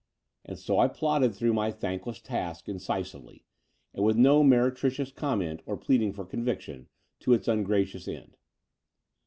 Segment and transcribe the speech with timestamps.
[0.45, 3.45] And so I plodded through my thankless task incisively,
[3.93, 6.87] and with no meretricious comment or pleading for conviction,
[7.19, 8.35] to its ungracious end.